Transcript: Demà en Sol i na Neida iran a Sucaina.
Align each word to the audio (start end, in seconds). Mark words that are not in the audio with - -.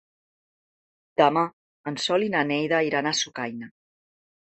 Demà 1.21 1.43
en 1.91 1.97
Sol 2.05 2.25
i 2.29 2.31
na 2.37 2.41
Neida 2.53 2.79
iran 2.89 3.11
a 3.11 3.13
Sucaina. 3.21 3.69